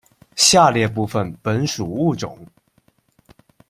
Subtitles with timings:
[0.35, 2.35] 下列部分本属物种：